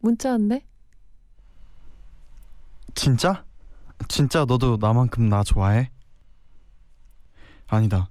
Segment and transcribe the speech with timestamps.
[0.00, 0.66] 문자 왔네.
[2.94, 3.44] 진짜?
[4.08, 5.90] 진짜 너도 나만큼 나 좋아해?
[7.68, 8.10] 아니다.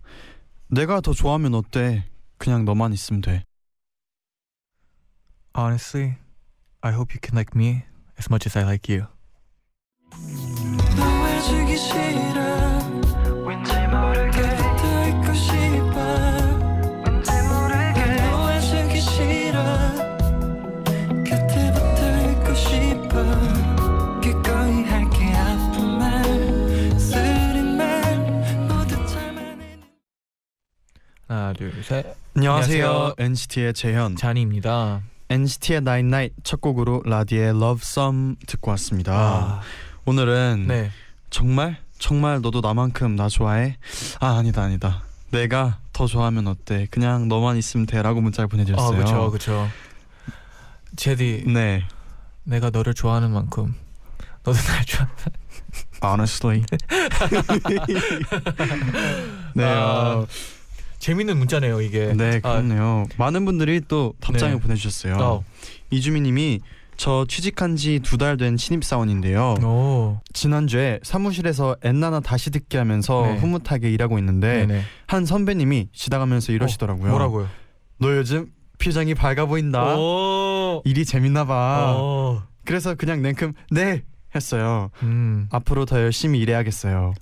[0.67, 2.05] 내가 더 좋아하면 어때?
[2.37, 3.43] 그냥 너만 있으면 돼.
[5.57, 6.15] Honestly,
[6.81, 7.83] I hope you can like me
[8.17, 9.07] as much as I like you.
[10.95, 14.28] 너왜 주기 싫어 왠지 모르
[31.89, 32.05] 둘, 셋.
[32.35, 32.85] 안녕하세요.
[32.85, 33.15] 안녕하세요.
[33.17, 34.15] NCT의 재현.
[34.15, 35.01] 잔이입니다.
[35.29, 39.11] NCT의 Night Night 첫 곡으로 라디의 Love Some 듣고 왔습니다.
[39.13, 39.61] 아,
[40.05, 40.91] 오늘은 네.
[41.31, 43.77] 정말 정말 너도 나만큼 나 좋아해?
[44.19, 45.01] 아 아니다 아니다.
[45.31, 46.85] 내가 더 좋아하면 어때?
[46.91, 48.95] 그냥 너만 있으면 돼라고 문자를 아, 보내주셨어요.
[48.95, 49.67] 그렇죠, 그렇죠.
[50.95, 51.83] 제디, 네.
[52.43, 53.73] 내가 너를 좋아하는 만큼
[54.43, 55.07] 너도 날 좋아.
[56.03, 56.63] Honestly.
[59.55, 59.63] 네.
[59.65, 60.27] 아, 어,
[60.99, 62.13] 재밌는 문자네요, 이게.
[62.13, 63.07] 네 아, 그렇네요.
[63.17, 64.59] 많은 분들이 또 답장을 네.
[64.59, 65.15] 보내주셨어요.
[65.17, 65.43] 어.
[65.91, 66.59] 이주민님이
[66.97, 69.55] 저 취직한 지 두 달 된 신입 사원인데요.
[69.63, 70.19] 오.
[70.33, 73.37] 지난주에 사무실에서 엔나나 다시 듣게 하면서 네.
[73.37, 74.81] 흐뭇하게 일하고 있는데 네네.
[75.07, 77.09] 한 선배님이 지나가면서 이러시더라고요.
[77.09, 77.47] 뭐라고요?
[77.99, 78.47] 너 요즘
[78.79, 79.95] 표정이 밝아 보인다.
[79.97, 80.81] 오.
[80.83, 81.95] 일이 재밌나 봐.
[81.97, 82.41] 오.
[82.65, 84.03] 그래서 그냥 냉큼 네
[84.35, 84.91] 했어요.
[85.01, 85.47] 음.
[85.51, 87.13] 앞으로 더 열심히 일해야겠어요.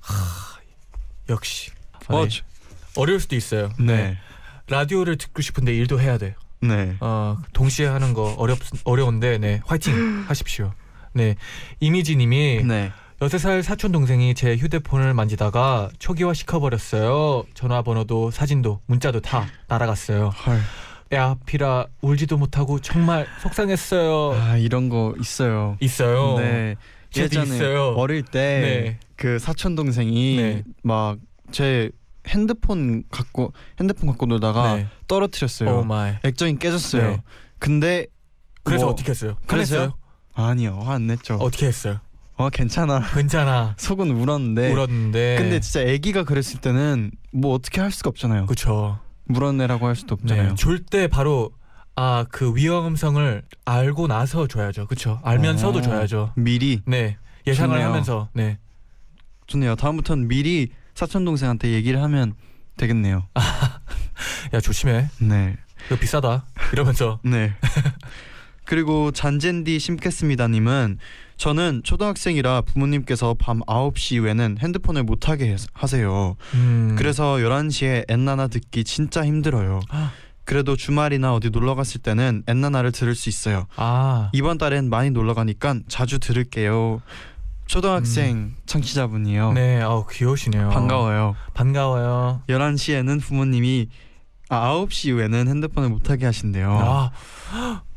[1.29, 1.71] 역시.
[2.07, 2.29] 어, 네.
[2.97, 3.69] 저- 어려울 수도 있어요.
[3.79, 4.17] 네.
[4.69, 6.35] 라디오를 듣고 싶은데 일도 해야 돼.
[6.59, 6.95] 네.
[6.99, 9.93] 어 동시에 하는 거 어렵 어려운데 네 화이팅
[10.27, 10.73] 하십시오.
[11.13, 11.35] 네
[11.79, 12.91] 이미지님이 네.
[13.21, 17.45] 여섯 살 사촌 동생이 제 휴대폰을 만지다가 초기화 시켜버렸어요.
[17.53, 20.29] 전화번호도 사진도 문자도 다 날아갔어요.
[20.29, 20.59] 헐.
[21.13, 24.33] 야 피라 울지도 못하고 정말 속상했어요.
[24.39, 25.77] 아 이런 거 있어요.
[25.79, 26.37] 있어요.
[26.39, 26.75] 네.
[27.15, 27.93] 예전에 있어요.
[27.95, 28.99] 어릴 때 네.
[29.15, 30.63] 그 사촌 동생이 네.
[30.83, 31.89] 막 제
[32.27, 34.87] 핸드폰 갖고 핸드폰 갖고 놀다가 네.
[35.07, 35.79] 떨어뜨렸어요.
[35.79, 36.15] Oh my.
[36.23, 37.09] 액정이 깨졌어요.
[37.11, 37.23] 네.
[37.59, 38.07] 근데
[38.63, 39.37] 그래서 뭐- 어떻게 했어요?
[39.47, 39.79] 그래서요?
[39.79, 39.97] 화냈어요?
[40.33, 41.35] 아니요 화 안 냈죠.
[41.35, 41.99] 어, 어떻게 했어요?
[42.53, 42.99] 괜찮아.
[43.13, 43.73] 괜찮아.
[43.79, 44.71] 속은 울었는데.
[44.71, 45.35] 울었는데.
[45.39, 48.45] 근데 진짜 아기가 그랬을 때는 뭐 어떻게 할 수가 없잖아요.
[48.45, 48.99] 그쵸.
[49.25, 50.49] 물어내라고 할 수도 없잖아요.
[50.49, 51.51] 네, 줄때 바로
[51.95, 54.85] 아 그 위험성을 알고 나서 줘야죠.
[54.85, 55.19] 그렇죠.
[55.23, 55.81] 알면서도 어.
[55.81, 56.33] 줘야죠.
[56.35, 57.17] 미리 네.
[57.47, 57.87] 예상을 좋네요.
[57.87, 58.59] 하면서 네.
[59.47, 59.75] 좋네요.
[59.75, 62.33] 다음부터는 미리 사촌 동생한테 얘기를 하면
[62.75, 63.27] 되겠네요.
[64.51, 65.07] 야 조심해.
[65.19, 65.55] 네.
[65.85, 66.47] 이거 비싸다.
[66.73, 67.53] 이러면서 네.
[68.65, 70.97] 그리고 잔젠디 심겠습니다님은
[71.37, 76.35] 저는 초등학생이라 부모님께서 밤 9시 이후에는 핸드폰을 못 하게 하세요.
[76.55, 76.95] 음.
[76.97, 79.81] 그래서 11시에 엔나나 듣기 진짜 힘들어요.
[79.89, 80.11] 아.
[80.45, 83.67] 그래도 주말이나 어디 놀러 갔을 때는 엔나나를 들을 수 있어요.
[83.75, 84.31] 아.
[84.33, 87.03] 이번 달엔 많이 놀러 가니까 자주 들을게요.
[87.67, 89.49] 초등학생 청취자분이요.
[89.49, 89.53] 음.
[89.53, 89.81] 네.
[89.81, 90.69] 아우 귀여우시네요.
[90.69, 91.35] 반가워요.
[91.53, 92.41] 반가워요.
[92.49, 93.89] 11시에는 부모님이
[94.49, 96.79] 아 9시 이후에는 핸드폰을 못 하게 하신대요.
[96.81, 97.11] 아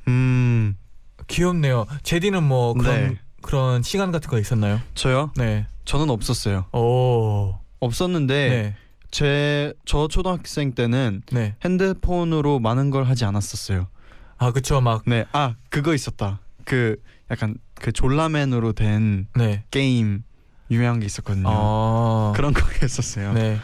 [0.09, 0.77] 음.
[1.29, 1.87] 귀엽네요.
[2.03, 3.19] 제디는 뭐 그런 네.
[3.43, 4.81] 그런 시간 같은 거 있었나요?
[4.95, 5.31] 저요?
[5.37, 5.67] 네.
[5.85, 6.67] 저는 없었어요.
[6.73, 7.55] 오.
[7.79, 8.77] 없었는데 네.
[9.11, 11.55] 제저 초등학생 때는 네.
[11.65, 13.87] 핸드폰으로 많은 걸 하지 않았었어요.
[14.39, 15.25] 아 그쵸 막 네.
[15.33, 16.41] 아, 그거 있었다.
[16.65, 16.97] 그
[17.31, 19.65] 약간 그 졸라맨으로 된 네.
[19.71, 20.23] 게임
[20.71, 21.49] 유명한 게 있었거든요.
[21.49, 22.33] 어.
[22.37, 23.33] 그런 거 했었어요.
[23.33, 23.59] 네.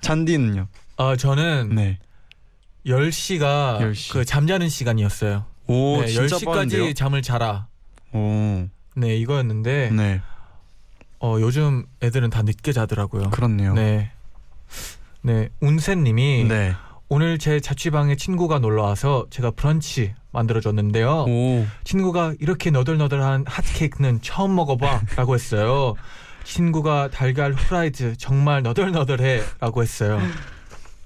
[0.00, 0.68] 잔디는요?
[0.96, 1.98] 아 저는 네.
[2.86, 4.12] 10시가 10시.
[4.12, 5.44] 그 잠자는 시간이었어요.
[5.66, 6.92] 오, 네, 진짜 10시까지 빠른데요?
[6.94, 7.66] 잠을 자라.
[8.12, 8.66] 오.
[8.96, 10.22] 네, 이거였는데 네.
[11.20, 13.30] 어, 요즘 애들은 다 늦게 자더라고요.
[13.30, 13.74] 그렇네요.
[13.74, 14.12] 네.
[15.22, 16.74] 네, 운센 님이 네.
[17.10, 21.24] 오늘 제 자취방에 친구가 놀러 와서 제가 브런치 만들어 줬는데요.
[21.26, 21.66] 오.
[21.84, 25.94] 친구가 이렇게 너덜너덜한 핫케이크는 처음 먹어봐 라고 했어요.
[26.44, 30.20] 친구가 달걀 후라이도 정말 너덜너덜해 라고 했어요.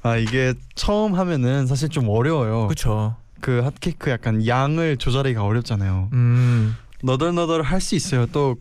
[0.03, 2.67] 아, 이게 처음 하면은 사실 좀 어려워요.
[2.67, 3.17] 그렇죠.
[3.41, 6.11] 그 핫케이크 약간 양을 조절하기가 어렵잖아요.
[6.13, 8.27] 음, 너덜너덜 할 수 있어요.
[8.27, 8.57] 또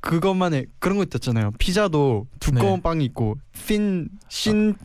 [0.00, 1.50] 그것만의 그런 거 있었잖아요.
[1.58, 2.82] 피자도 두꺼운 네.
[2.82, 3.36] 빵이 있고
[3.66, 4.76] thin, thin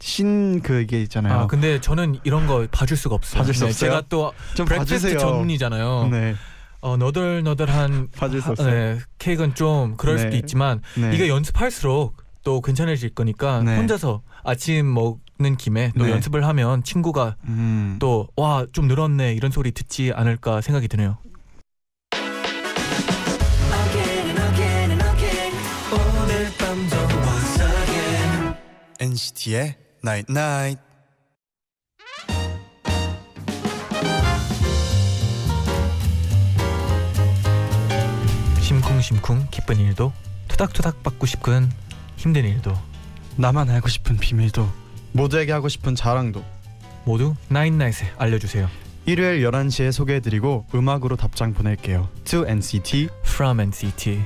[0.00, 1.32] thin 그 이게 있잖아요.
[1.40, 3.40] 아 근데 저는 이런 거 봐줄 수가 없어요.
[3.40, 3.90] 봐줄 수 네, 없어요?
[3.90, 5.18] 제가 또좀 breakfast 봐주세요.
[5.18, 6.08] 전문이잖아요.
[6.10, 6.34] 네,
[6.80, 8.70] 어 너덜너덜한 봐줄 수 하- 없어요.
[8.72, 10.22] 네, 케이크는 좀 그럴 네.
[10.22, 11.14] 수도 있지만 네.
[11.14, 13.76] 이게 연습할수록 또 괜찮아질 거니까 네.
[13.76, 16.12] 혼자서 아침 먹는 김에 또 네.
[16.12, 17.98] 연습을 하면 친구가 음.
[17.98, 21.18] 또와 좀 늘었네 이런 소리 듣지 않을까 생각이 드네요.
[29.00, 30.82] NCT의 Night Night.
[38.60, 40.12] 심쿵심쿵 기쁜 일도
[40.48, 41.70] 토닥토닥 받고 싶은
[42.16, 42.74] 힘든 일도
[43.36, 44.68] 나만 알고 싶은 비밀도
[45.12, 46.44] 모두에게 하고 싶은 자랑도
[47.04, 48.68] 모두 나인나잇에 알려주세요.
[49.06, 52.10] 일요일 11시에 소개해드리고 음악으로 답장 보낼게요.
[52.24, 54.22] To NCT From NCT.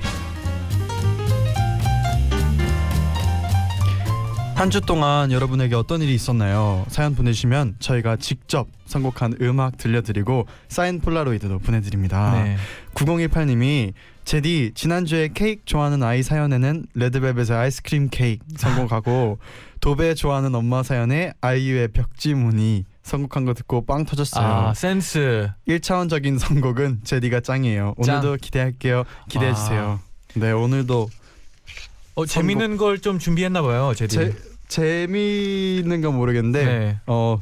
[4.55, 6.85] 한 주 동안 여러분에게 어떤 일이 있었나요?
[6.87, 12.43] 사연 보내주시면 저희가 직접 선곡한 음악 들려드리고 사인 폴라로이드도 보내드립니다.
[12.43, 12.57] 네.
[12.93, 13.93] 9018님이
[14.25, 19.37] 제디 지난주에 케이크 좋아하는 아이 사연에는 레드벨벳의 아이스크림 케이크 선곡하고
[19.81, 24.45] 도배 좋아하는 엄마 사연에 아이유의 벽지무늬 선곡한 거 듣고 빵 터졌어요.
[24.45, 25.49] 아 센스.
[25.67, 27.95] 1차원적인 선곡은 제디가 짱이에요.
[27.97, 29.03] 오늘도 기대할게요.
[29.29, 29.55] 기대해 아.
[29.55, 29.99] 주세요.
[30.35, 31.09] 네 오늘도
[32.15, 34.15] 어 재밌는 걸 좀 준비했나 봐요, 제디.
[34.15, 34.35] 제,
[34.67, 36.99] 재미있는 건 모르겠는데 네.
[37.07, 37.39] 어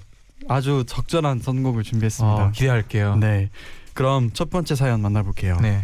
[0.48, 2.46] 아주 적절한 선곡을 준비했습니다.
[2.46, 3.16] 어, 기대할게요.
[3.18, 3.50] 네
[3.94, 5.58] 그럼 첫 번째 사연 만나볼게요.
[5.62, 5.84] 네.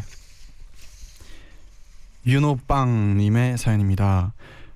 [2.26, 4.34] 윤호빵님의 사연입니다.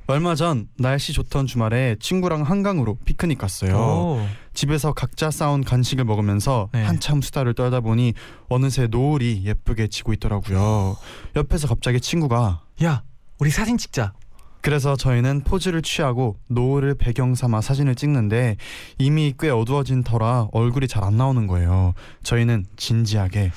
[0.07, 3.75] 얼마 전 날씨 좋던 주말에 친구랑 한강으로 피크닉 갔어요.
[3.77, 4.27] 오.
[4.53, 6.83] 집에서 각자 싸온 간식을 먹으면서 네.
[6.83, 8.13] 한참 수다를 떨다 보니
[8.49, 10.97] 어느새 노을이 예쁘게 지고 있더라고요.
[11.35, 13.03] 옆에서 갑자기 친구가 야,
[13.41, 14.13] 우리 사진 찍자.
[14.61, 18.57] 그래서 저희는 포즈를 취하고 노을을 배경 삼아 사진을 찍는데
[18.99, 21.95] 이미 꽤 어두워진 터라 얼굴이 잘 안 나오는 거예요.
[22.21, 23.51] 저희는 진지하게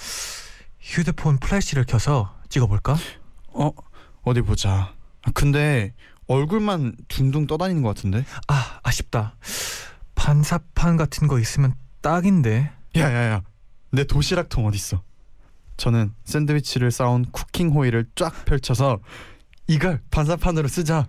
[0.81, 2.97] 휴대폰 플래시를 켜서 찍어볼까?
[3.49, 3.73] 어
[4.23, 4.95] 어디 보자.
[5.21, 5.93] 아, 근데
[6.29, 8.25] 얼굴만 둥둥 떠다니는 것 같은데?
[8.49, 9.37] 아, 아쉽다.
[10.15, 12.73] 반사판 같은 거 있으면 딱인데.
[12.97, 13.43] 야야야
[13.93, 15.03] 내 도시락통 어딨어?
[15.77, 19.01] 저는 샌드위치를 싸온 쿠킹 호일을 쫙 펼쳐서
[19.67, 21.07] 이걸 반사판으로 쓰자.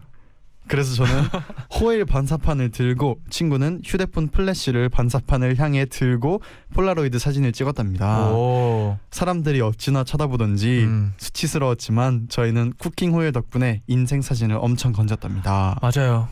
[0.68, 1.24] 그래서 저는
[1.80, 6.42] 호일 반사판을 들고 친구는 휴대폰 플래시를 반사판을 향해 들고
[6.74, 8.32] 폴라로이드 사진을 찍었답니다.
[8.32, 8.98] 오.
[9.12, 15.80] 사람들이 어찌나 쳐다보던지 음, 수치스러웠지만 저희는 쿠킹 호일 덕분에 인생 사진을 엄청 건졌답니다.
[15.82, 16.30] 맞아요.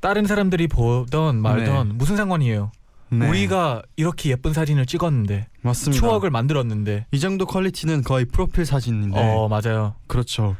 [0.00, 2.70] 다른 사람들이 보던 말던 무슨 상관이에요.
[3.10, 5.98] 네, 우리가 이렇게 예쁜 사진을 찍었는데 맞습니다.
[5.98, 7.06] 추억을 만들었는데.
[7.12, 9.94] 이 정도 quality는 거의 프로필 사진인데 어, 맞아요.
[10.06, 10.56] 그렇죠.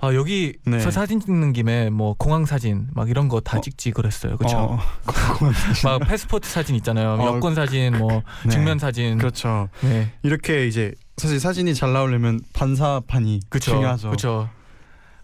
[0.00, 0.78] 아, 여기서 네.
[0.90, 3.60] 사진 찍는 김에 뭐 공항 사진 막 이런 거다 어.
[3.60, 4.36] 찍지 그랬어요.
[4.36, 4.56] 그렇죠?
[4.58, 4.78] 어,
[5.38, 5.88] 공항 사진.
[5.88, 7.14] 막 패스포트 사진 있잖아요.
[7.14, 8.50] 어, 여권 사진, 뭐 네.
[8.50, 9.18] 증명 사진.
[9.18, 9.68] 그렇죠.
[9.82, 10.12] 네.
[10.22, 13.72] 이렇게 이제 사실 사진이 잘 나오려면 반사판이 그쵸.
[13.72, 14.10] 중요하죠.
[14.10, 14.50] 그쵸.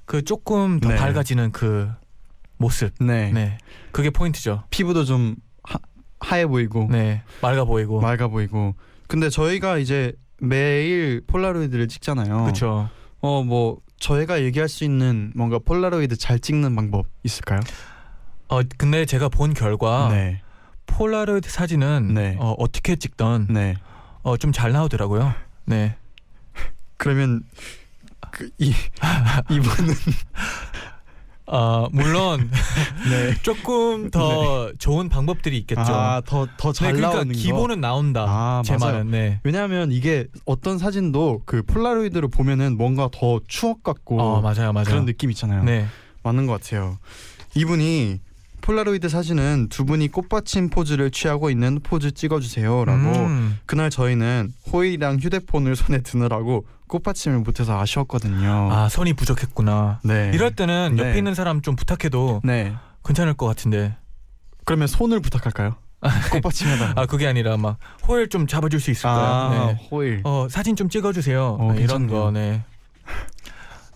[0.07, 0.97] 그 조금 더 네.
[0.97, 1.89] 밝아지는 그
[2.57, 2.93] 모습.
[3.01, 3.31] 네.
[3.33, 3.59] 네.
[3.93, 4.65] 그게 포인트죠.
[4.71, 5.79] 피부도 좀 하,
[6.21, 7.23] 하얘 보이고 네.
[7.43, 8.01] 맑아 보이고.
[8.01, 8.75] 맑아 보이고.
[9.09, 12.45] 근데 저희가 이제 매일 폴라로이드를 찍잖아요.
[12.45, 12.89] 그쵸.
[13.21, 17.61] 어뭐 저희가 얘기할 수 있는 뭔가 폴라로이드 잘 찍는 방법 있을까요?
[18.49, 20.43] 어, 근데 제가 본 결과 네.
[20.87, 22.37] 폴라로이드 사진은 네.
[22.41, 23.77] 어, 어떻게 찍던 네.
[24.23, 25.33] 어, 좀 잘 나오더라고요.
[25.67, 25.97] 네.
[26.97, 27.43] 그러면
[28.33, 28.73] 그, 이
[29.51, 29.95] 이분은
[31.53, 32.49] 아, 물론
[33.11, 33.35] 네.
[33.43, 35.83] 조금 더 좋은 방법들이 있겠죠.
[35.83, 37.39] 아 더 더잘 네, 그러니까 나오는 거.
[37.39, 38.25] 기본은 나온다.
[38.29, 38.93] 아, 제 맞아요.
[38.95, 39.41] 말은 네.
[39.43, 44.73] 왜냐하면 이게 어떤 사진도 그 폴라로이드로 보면은 뭔가 더 추억 같고 어, 맞아요.
[44.73, 44.85] 맞아요.
[44.87, 45.65] 그런 느낌 있잖아요.
[45.65, 45.87] 네.
[46.23, 46.99] 맞는 것 같아요.
[47.57, 48.21] 이분이
[48.63, 52.99] 폴라로이드 사진은 두 분이 꽃받침 포즈를 취하고 있는 포즈 찍어주세요라고.
[53.27, 53.59] 음.
[53.67, 58.69] 그날 저희는 호일이랑 휴대폰을 손에 드느라고 꽃받침을 못해서 아쉬웠거든요.
[58.73, 60.01] 아, 손이 부족했구나.
[60.05, 60.31] 네.
[60.35, 61.03] 이럴 때는 네.
[61.09, 62.75] 옆에 있는 사람 좀 부탁해도 네.
[63.05, 63.97] 괜찮을 것 같은데.
[64.65, 65.77] 그러면 손을 부탁할까요?
[66.33, 66.95] 꽃받침에다.
[66.97, 69.15] 아 그게 아니라 막 호일 좀 잡아줄 수 있을까요?
[69.21, 69.89] 아, 네.
[69.91, 70.23] 호일.
[70.25, 71.57] 어 사진 좀 찍어주세요.
[71.61, 72.07] 어, 네, 이런.
[72.07, 72.65] 거 네.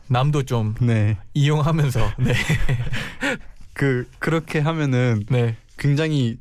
[0.09, 1.17] 남도 좀 네.
[1.33, 2.35] 이용하면서 네.
[3.75, 5.57] 그 그렇게 하면은 네.
[5.77, 6.39] 굉장히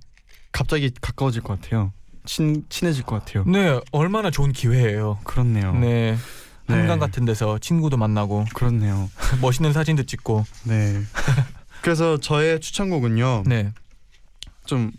[0.52, 1.92] 갑자기 가까워질 것 같아요.
[2.26, 3.44] 친 친해질 것 같아요.
[3.46, 5.20] 네 얼마나 좋은 기회예요.
[5.24, 5.74] 그렇네요.
[5.74, 6.16] 네.
[6.68, 6.76] 네.
[6.76, 9.10] 한강 같은 데서 친구도 만나고 그렇네요.
[9.42, 11.02] 멋있는 사진도 찍고 네.
[11.82, 13.44] 그래서 저의 추천곡은요.
[13.48, 13.74] 네.
[14.66, 14.92] 좀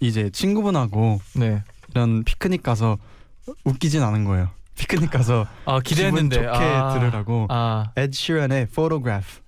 [0.00, 1.62] 이제 친구분하고 네.
[1.90, 2.98] 이런 피크닉 가서
[3.64, 4.50] 웃기진 않은 거예요.
[4.76, 9.41] 피크닉 가서 아 기대했는데 좋게 아, 들으라고 아 에드 시런의 Photograph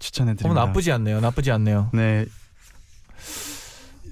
[0.00, 0.64] 추천해 어, 드립니다.
[0.66, 1.20] 나쁘지 않네요.
[1.20, 1.90] 나쁘지 않네요.
[1.92, 2.26] 네.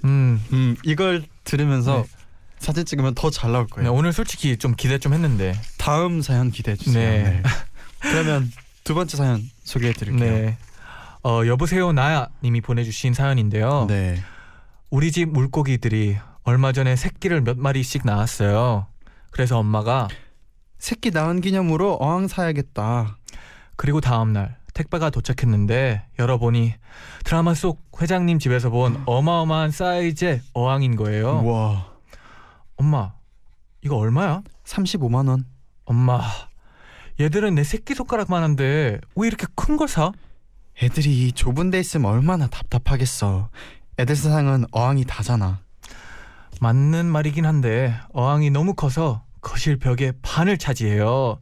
[0.04, 0.40] 음.
[0.52, 2.04] 음 이걸 들으면서 네.
[2.58, 3.92] 사진 찍으면 더 잘 나올 네, 거예요.
[3.92, 5.54] 오늘 솔직히 좀 기대 좀 했는데.
[5.78, 7.24] 다음 사연 기대해 주세요.
[7.24, 7.30] 네.
[7.30, 7.42] 네.
[8.00, 8.50] 그러면
[8.84, 10.30] 두 번째 사연 소개해 드릴게요.
[10.30, 10.56] 네.
[11.24, 13.86] 어, 여보세요 나야 님이 보내주신 사연인데요.
[13.88, 14.22] 네.
[14.90, 18.86] 우리 집 물고기들이 얼마 전에 새끼를 몇 마리씩 낳았어요.
[19.30, 20.08] 그래서 엄마가
[20.78, 23.18] 새끼 낳은 기념으로 어항 사야겠다.
[23.76, 26.74] 그리고 다음 날 택배가 도착했는데 열어보니
[27.24, 31.44] 드라마 속 회장님 집에서 본 어마어마한 사이즈의 어항인 거예요.
[31.44, 31.88] 와.
[32.76, 33.12] 엄마,
[33.82, 34.42] 이거 얼마야?
[34.64, 35.44] 35만 원.
[35.84, 36.22] 엄마,
[37.18, 40.12] 얘들은 내 새끼 손가락만한데 왜 이렇게 큰 걸 사?
[40.80, 43.48] 애들이 좁은 데 있으면 얼마나 답답하겠어.
[43.98, 45.58] 애들 세상은 어항이 다잖아.
[46.60, 51.40] 맞는 말이긴 한데 어항이 너무 커서 거실 벽의 반을 차지해요.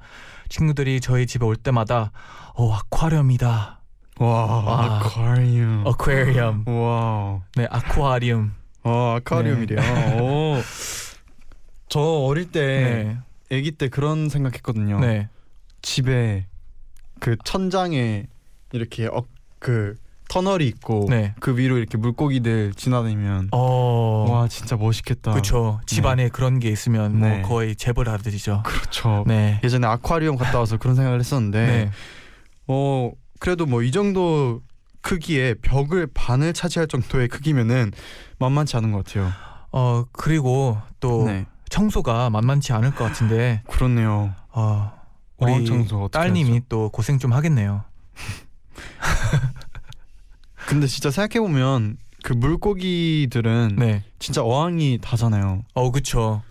[0.49, 2.12] 친구들이 저희 집에 올 때마다
[2.59, 3.81] 어 아쿠아리움이다.
[4.19, 4.97] 와, 와.
[5.01, 5.83] 아쿠아리움.
[5.85, 6.67] 어쿠아리움.
[6.67, 7.43] 와.
[7.55, 8.53] 네, 아쿠아리움.
[8.83, 10.23] 어, 아쿠아리움이래요.
[10.23, 10.57] 오.
[11.91, 13.19] 저 어릴 때
[13.51, 13.57] 네.
[13.57, 15.01] 아기 때 그런 생각했거든요.
[15.01, 15.29] 네.
[15.83, 16.47] 집에
[17.21, 18.27] 그 천장에
[18.73, 19.23] 이렇게 어,
[19.59, 19.95] 그
[20.31, 21.35] 터널이 있고 네.
[21.39, 24.27] 그 위로 이렇게 물고기들 지나다니면 어.
[24.31, 25.33] 와 진짜 멋있겠다.
[25.33, 25.81] 그렇죠.
[25.85, 26.09] 집 네.
[26.09, 27.39] 안에 그런 게 있으면 네.
[27.41, 28.63] 뭐 거의 재벌 하듯이죠.
[28.65, 29.25] 그렇죠.
[29.27, 29.61] 네.
[29.63, 31.91] 예전에 아쿠아리움 갔다 와서 그런 생각을 했었는데 네.
[32.69, 34.63] 어 그래도 뭐 이 정도
[35.03, 37.93] 크기의 벽을 반을 차지할 정도의 크기면은
[38.39, 39.31] 만만치 않은 것 같아요.
[39.71, 44.35] 어 그리고 또 네, 청소가 만만치 않을 것 같은데 그렇네요.
[44.51, 44.93] 어
[45.39, 46.65] 우리 청소 딸님이 하죠?
[46.69, 47.85] 또 고생 좀 하겠네요.
[50.67, 54.03] 근데 진짜 생각해 보면 그 물고기들은 네.
[54.19, 55.63] 진짜 어항이 다잖아요.
[55.75, 56.43] 어 그쵸.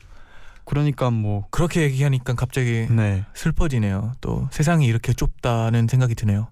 [0.65, 3.23] 그러니까 뭐 그렇게 얘기하니까 갑자기 네.
[3.33, 4.13] 슬퍼지네요.
[4.21, 6.49] 또 세상이 이렇게 좁다는 생각이 드네요.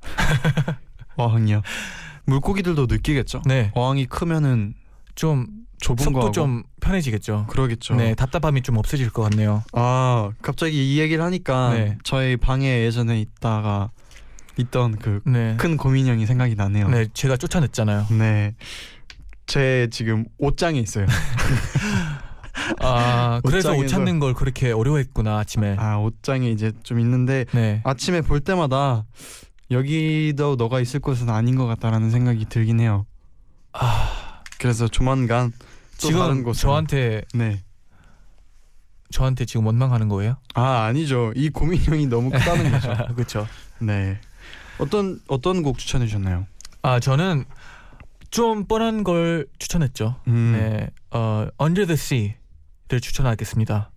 [1.16, 1.62] 어항이요.
[2.26, 3.42] 물고기들도 느끼겠죠.
[3.44, 3.70] 네.
[3.74, 4.74] 어항이 크면은
[5.14, 5.46] 좀
[5.80, 7.46] 좁은 속도 거하고 좀 편해지겠죠.
[7.48, 7.94] 그러겠죠.
[7.94, 9.62] 네, 답답함이 좀 없어질 것 같네요.
[9.72, 11.98] 아 갑자기 이 얘기를 하니까 네.
[12.02, 13.90] 저희 방에 예전에 있다가
[14.58, 15.56] 있던 그큰 네.
[15.76, 16.88] 고민형이 생각이 나네요.
[16.88, 18.06] 네, 제가 쫓아냈잖아요.
[18.18, 18.54] 네.
[19.46, 21.06] 제 지금 옷장에 있어요.
[22.80, 25.76] 아, 그래서 옷 찾는 걸 그렇게 어려워했구나 아침에.
[25.78, 27.80] 아 옷장에 이제 좀 있는데 네.
[27.84, 29.04] 아침에 볼 때마다
[29.70, 33.06] 여기도 너가 있을 곳은 아닌 것 같다라는 생각이 들긴 해요.
[33.72, 35.52] 아, 그래서 조만간
[35.98, 36.52] 지금.
[36.52, 37.62] 저한테 네.
[39.10, 40.36] 저한테 지금 원망하는 거예요?
[40.54, 41.32] 아 아니죠.
[41.36, 42.94] 이 고민형이 너무 크다는 거죠.
[43.14, 43.46] 그렇죠.
[43.80, 44.18] 네.
[44.78, 46.46] 어떤 어떤 곡 추천해 주셨나요?
[46.82, 47.44] 아, 저는
[48.30, 50.16] 좀 뻔한 걸 추천했죠.
[50.28, 50.52] 음.
[50.58, 50.90] 네.
[51.10, 52.34] 어, Under the Sea
[52.88, 53.90] 를 추천하겠습니다.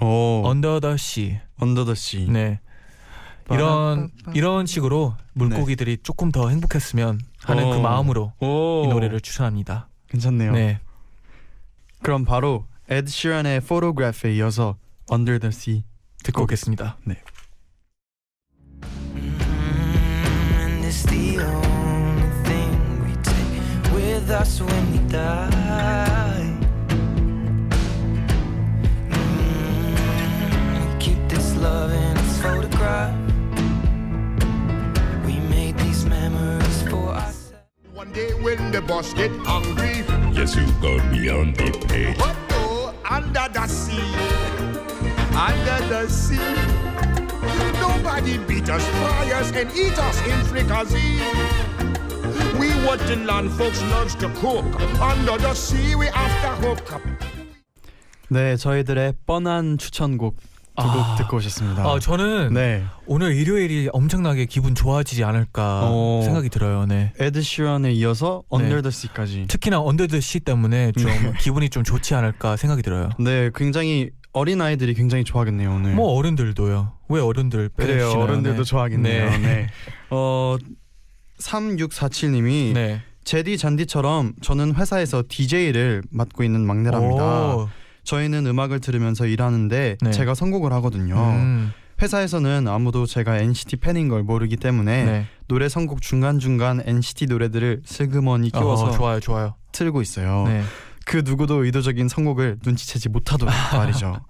[0.00, 0.42] 오.
[0.46, 1.40] Under the Sea.
[1.60, 2.26] Under the Sea.
[2.28, 2.58] 네.
[3.50, 7.80] 이런 이런 식으로 물고기들이 조금 더 행복했으면 하는 그 어.
[7.80, 8.84] 마음으로 오.
[8.84, 9.88] 이 노래를 추천합니다.
[10.08, 10.52] 괜찮네요.
[10.52, 10.80] 네.
[12.02, 14.76] 그럼 바로 에드 시런의 Photograph에 이어서
[15.10, 15.84] Under the Sea
[16.24, 16.96] 듣고 오겠습니다.
[20.64, 21.06] And it's
[31.61, 33.15] love in its photograph.
[35.25, 37.53] We made these memories for ourselves.
[37.93, 42.17] One day when the boss get hungry, Yes, you got me on the page.
[42.19, 44.13] what oh, under the sea,
[45.33, 46.37] under the sea.
[47.79, 51.17] Nobody beat us, fry us, and eat us in fricassee.
[52.59, 54.65] We what the land folks loves to cook.
[55.01, 57.01] Under the sea, we have to hook up.
[58.29, 60.35] 네, 저희들의 뻔한 추천곡
[60.76, 61.14] 두곡 아.
[61.16, 61.82] 듣고 오셨습니다.
[61.84, 62.84] 아, 저는 네.
[63.06, 66.22] 오늘 일요일이 엄청나게 기분 좋아지지 않을까 어.
[66.24, 66.86] 생각이 들어요.
[66.86, 67.12] 네.
[67.18, 69.46] 에드 시런에 이어서 the Sea까지.
[69.48, 71.32] 특히나 Under the Sea 때문에 좀 네.
[71.40, 73.10] 기분이 좀 좋지 않을까 생각이 들어요.
[73.18, 75.94] 네, 굉장히 어린 아이들이 굉장히 좋아하겠네요 오늘.
[75.94, 76.92] 뭐 어른들도요.
[77.10, 78.10] 왜 어른들 그래요?
[78.10, 78.64] 어른들도 네.
[78.64, 79.30] 좋아하겠네요.
[79.30, 79.38] 네.
[79.38, 79.66] 네.
[80.08, 80.56] 어
[81.38, 83.02] 3647님이 네.
[83.24, 87.56] 제디 잔디처럼 저는 회사에서 DJ를 맡고 있는 막내랍니다.
[87.56, 87.68] 오.
[88.04, 90.10] 저희는 음악을 들으면서 일하는데 네.
[90.10, 91.16] 제가 선곡을 하거든요.
[91.16, 91.72] 음.
[92.00, 95.26] 회사에서는 아무도 제가 NCT 팬인 걸 모르기 때문에 네.
[95.46, 99.54] 노래 선곡 중간 중간 NCT 노래들을 슬그머니 끼워서 어, 좋아요, 좋아요.
[99.70, 100.44] 틀고 있어요.
[100.46, 100.62] 네.
[101.04, 104.20] 그 누구도 의도적인 선곡을 눈치채지 못하도록 말이죠.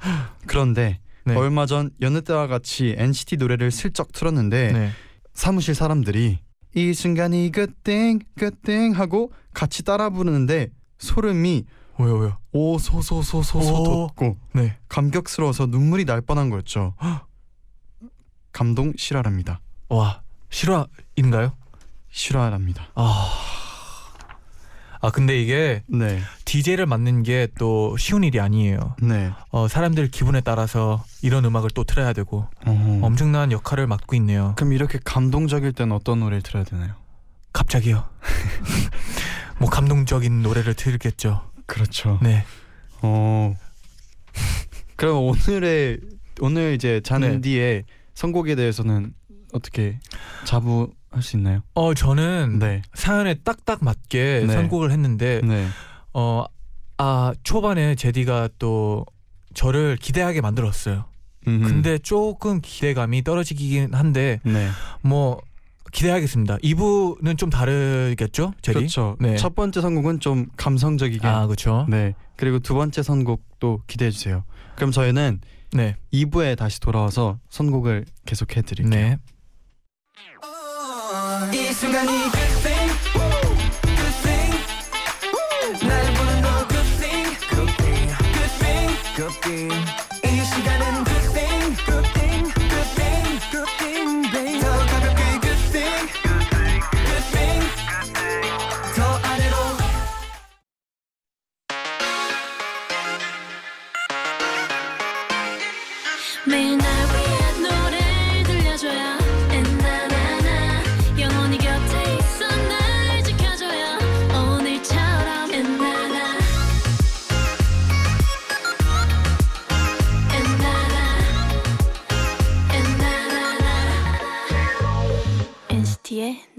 [0.47, 1.35] 그런데 네.
[1.35, 4.91] 얼마 전 여느 때와 같이 NCT 노래를 슬쩍 틀었는데 네.
[5.33, 6.41] 사무실 사람들이
[6.75, 11.65] 이 순간이 그땡 그땡 하고 같이 따라 부르는데 소름이
[11.99, 12.37] 왜요, 왜요?
[12.53, 13.85] 오소소소소소 오.
[13.85, 14.77] 돋고 네.
[14.89, 16.95] 감격스러워서 눈물이 날 뻔한 거였죠.
[18.53, 19.61] 감동 실화랍니다.
[19.89, 21.53] 와, 실화인가요?
[22.11, 22.89] 실화랍니다.
[22.95, 23.31] 아.
[25.05, 26.21] 아 근데 이게 네.
[26.45, 28.95] DJ를 맡는 게 또 쉬운 일이 아니에요.
[29.03, 29.33] 네.
[29.51, 33.01] 어 사람들 기분에 따라서 이런 음악을 또 틀어야 되고 어.
[33.03, 34.53] 엄청난 역할을 맡고 있네요.
[34.57, 36.95] 그럼 이렇게 감동적일 땐 어떤 노래를 들어야 되나요?
[37.53, 38.05] 갑자기요.
[39.59, 41.51] 뭐 감동적인 노래를 틀겠죠.
[41.73, 42.19] 그렇죠.
[42.23, 42.45] 네.
[43.01, 43.55] 어.
[44.97, 46.01] 그럼 오늘의
[46.41, 49.15] 오늘 이제 잔디의 선곡에 대해서는
[49.55, 49.99] 어떻게
[50.45, 51.63] 자부할 수 있나요?
[51.75, 52.83] 어 저는 네.
[52.93, 54.53] 사연에 딱딱 맞게 네.
[54.53, 55.67] 선곡을 했는데 네.
[56.13, 59.07] 어아 초반에 제디가 또
[59.55, 61.07] 저를 기대하게 만들었어요.
[61.49, 61.63] 음.
[61.63, 64.69] 근데 조금 기대감이 떨어지긴 한데 네.
[65.01, 65.41] 뭐
[65.93, 66.57] 기대하겠습니다.
[66.59, 68.79] 2부는 좀 다르겠죠, 제디?
[68.79, 69.17] 그렇죠.
[69.21, 69.37] 네.
[69.37, 71.27] 첫 번째 선곡은 좀 감성적이게.
[71.27, 71.87] 아 그렇죠.
[71.89, 72.15] 네.
[72.37, 74.45] 그리고 두 번째 선곡도 기대해 주세요.
[74.75, 75.41] 그럼 저희는
[75.73, 75.97] 네.
[76.13, 78.91] 2부에 다시 돌아와서 선곡을 계속 해 드릴게요.
[78.91, 79.19] 네.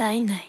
[0.03, 0.41] 나잇나잇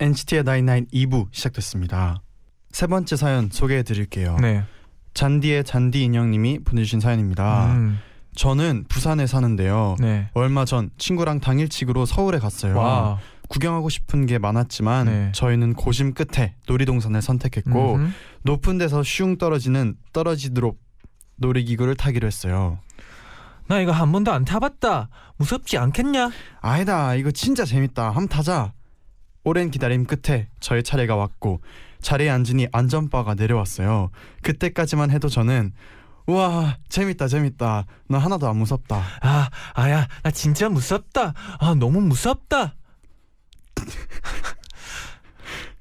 [0.00, 2.22] NCT의 99 2부 시작됐습니다.
[2.72, 4.36] 세 번째 사연 소개해 드릴게요.
[4.40, 4.64] 네.
[5.14, 7.72] 잔디의 잔디 인형님이 보내주신 사연입니다.
[7.74, 8.00] 음,
[8.34, 9.94] 저는 부산에 사는데요.
[10.00, 10.28] 네.
[10.34, 12.76] 얼마 전 친구랑 당일치기로 서울에 갔어요.
[12.76, 13.20] 와.
[13.48, 15.32] 구경하고 싶은 게 많았지만 네.
[15.32, 18.10] 저희는 고심 끝에 놀이동산을 선택했고 음흠.
[18.42, 20.80] 높은 데서 슝 떨어지는 떨어지도록
[21.36, 22.80] 놀이기구를 타기로 했어요.
[23.70, 25.08] 나 이거 한 번도 안 타봤다.
[25.36, 26.32] 무섭지 않겠냐?
[26.60, 28.72] 아니다 이거 진짜 재밌다 한번 타자
[29.44, 31.60] 오랜 기다림 끝에 저의 차례가 왔고
[32.02, 34.10] 자리에 앉으니 안전바가 내려왔어요
[34.42, 35.72] 그때까지만 해도 저는
[36.26, 41.32] 우와 재밌다 재밌다 나 하나도 안 무섭다 아, 아야, 나 진짜 무섭다.
[41.60, 42.74] 아, 너무 무섭다.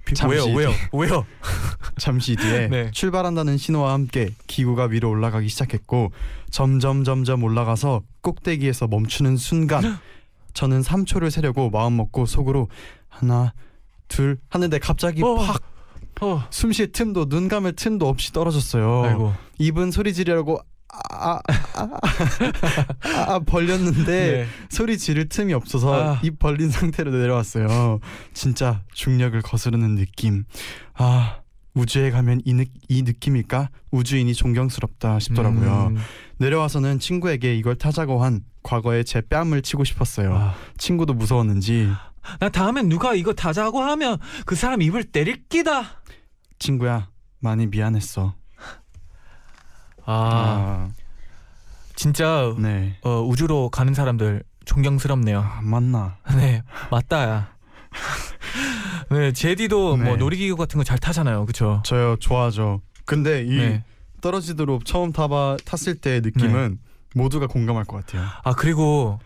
[0.06, 1.26] 비- 잠시 왜요, 왜요, 왜요?
[2.00, 2.92] 잠시 뒤에 네.
[2.92, 6.12] 출발한다는 신호와 함께 기구가 위로 올라가기 시작했고
[6.50, 9.84] 점점 점점 올라가서 꼭대기에서 멈추는 순간
[10.54, 12.70] 저는 3초를 세려고 마음 먹고 속으로
[13.08, 13.54] 하나
[14.08, 15.36] 둘 하는데 갑자기 어.
[15.36, 15.62] 팍
[16.22, 19.04] 어, 숨쉴 틈도 눈 감을 틈도 없이 떨어졌어요.
[19.06, 19.34] 아이고.
[19.58, 20.60] 입은 소리 지르려고
[20.92, 21.42] 아, 아,
[21.76, 21.90] 아,
[23.04, 24.46] 아, 아, 벌렸는데 네.
[24.70, 26.20] 소리 지를 틈이 없어서 아.
[26.24, 28.00] 입 벌린 상태로 내려왔어요.
[28.34, 30.46] 진짜 중력을 거스르는 느낌.
[30.96, 31.38] 아
[31.74, 33.70] 우주에 가면 이, 느, 이 느낌일까?
[33.92, 35.88] 우주인이 존경스럽다 싶더라고요.
[35.92, 35.98] 음,
[36.38, 40.36] 내려와서는 친구에게 이걸 타자고 한 과거에 제 뺨을 치고 싶었어요.
[40.36, 40.56] 아.
[40.78, 41.90] 친구도 무서웠는지
[42.40, 46.02] 나 다음엔 누가 이거 타자고 하면 그 사람 입을 때릴 끼다.
[46.60, 48.36] 친구야 많이 미안했어.
[50.06, 50.90] 아,
[51.96, 52.98] 진짜 네.
[53.04, 55.40] 어, 우주로 가는 사람들 존경스럽네요.
[55.40, 56.18] 아, 맞나?
[56.36, 57.54] 네, 맞다야.
[59.12, 60.16] 네, 제디도 뭐 네.
[60.18, 61.82] 놀이기구 같은 거 잘 타잖아요, 그렇죠?
[61.86, 62.82] 저요 좋아하죠.
[63.06, 63.84] 근데 이 네.
[64.22, 66.80] 떨어지도록 처음 타봐 탔을 때의 느낌은
[67.16, 68.28] 모두가 공감할 것 같아요.
[68.44, 69.20] 아 그리고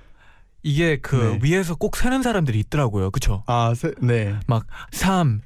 [0.62, 1.40] 이게 그 네.
[1.44, 3.44] 위에서 꼭 세는 사람들이 있더라고요, 그렇죠?
[3.48, 4.40] 아, 세, 네.
[4.92, 5.42] 3,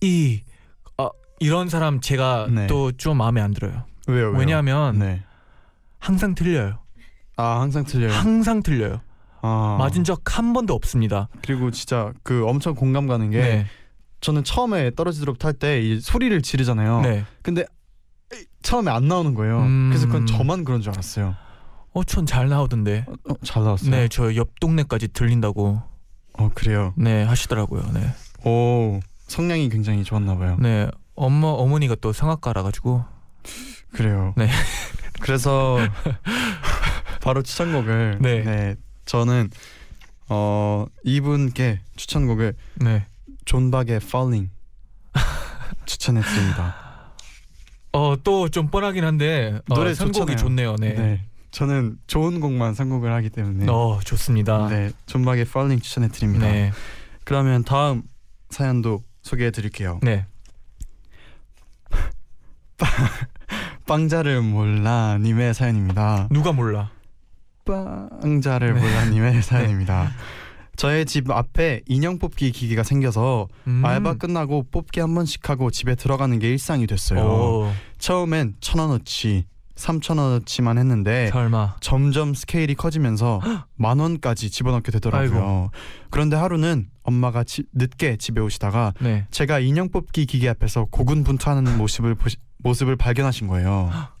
[0.00, 0.42] 2,
[0.98, 2.66] 어, 이런 사람 제가 네.
[2.66, 3.84] 또좀 마음에 안 들어요.
[4.08, 4.30] 왜요?
[4.30, 4.38] 왜요?
[4.38, 5.22] 왜냐하면 네.
[6.00, 6.78] 항상 틀려요.
[7.36, 8.10] 아 항상 틀려요.
[8.12, 9.00] 항상 틀려요.
[9.42, 11.28] 아, 맞은 적 한 번도 없습니다.
[11.42, 13.66] 그리고 진짜 그 엄청 공감 가는 게 네,
[14.20, 17.00] 저는 처음에 떨어지도록 탈 때 이 소리를 지르잖아요.
[17.02, 17.24] 네.
[17.42, 17.64] 근데
[18.62, 19.60] 처음에 안 나오는 거예요.
[19.60, 19.88] 음.
[19.90, 21.34] 그래서 그건 저만 그런 줄 알았어요.
[21.94, 23.04] 어, 전 잘 나오던데.
[23.08, 23.90] 어, 어, 잘 나왔어요.
[23.90, 25.82] 네, 저 옆 동네까지 들린다고
[26.34, 26.92] 어 그래요.
[26.96, 27.82] 네 하시더라고요.
[27.94, 28.12] 네,
[28.44, 30.56] 오 성량이 굉장히 좋았나 봐요.
[30.60, 33.04] 네 엄마 어머니가 또 성악가라 가지고
[33.92, 34.34] 그래요.
[34.36, 34.48] 네.
[35.20, 35.78] 그래서
[37.22, 38.42] 바로 추천곡을 네.
[38.44, 38.76] 네.
[39.08, 39.48] 저는
[40.28, 43.06] 어 이분께 추천곡을 네.
[43.46, 44.50] 존박의 Falling
[45.86, 47.14] 추천했습니다.
[47.92, 50.36] 어또 좀 뻔하긴 한데 어, 노래 선곡이 좋잖아요.
[50.36, 50.76] 좋네요.
[50.76, 50.92] 네.
[50.92, 51.24] 네.
[51.52, 54.68] 저는 좋은 곡만 선곡을 하기 때문에 어 좋습니다.
[54.68, 54.92] 네.
[55.06, 56.46] 존박의 Falling 추천해 드립니다.
[56.46, 56.70] 네.
[57.24, 58.02] 그러면 다음
[58.50, 60.00] 사연도 소개해 드릴게요.
[60.02, 60.26] 네.
[63.86, 66.28] 빵자를 몰라 님의 사연입니다.
[66.30, 66.90] 누가 몰라?
[67.68, 68.80] 빵자를 네.
[68.80, 70.10] 몰라 님의 사연입니다.
[70.76, 73.84] 저의 집 앞에 인형 뽑기 기계가 생겨서 음.
[73.84, 77.20] 알바 끝나고 뽑기 한 번씩 하고 집에 들어가는 게 일상이 됐어요.
[77.20, 81.76] 오, 처음엔 천 원어치, 삼천 원어치만 했는데 설마.
[81.80, 83.40] 점점 스케일이 커지면서
[83.74, 85.36] 만 원까지 집어넣게 되더라고요.
[85.38, 85.70] 아이고.
[86.10, 89.26] 그런데 하루는 엄마가 지- 늦게 집에 오시다가 네.
[89.32, 93.90] 제가 인형 뽑기 기계 앞에서 고군분투하는 모습을 보시, 모습을 발견하신 거예요.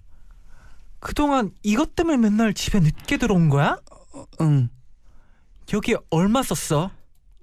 [1.00, 3.78] 그동안 이것 때문에 맨날 집에 늦게 들어온 거야?
[4.40, 4.68] 응.
[5.72, 6.90] 여기 얼마 썼어?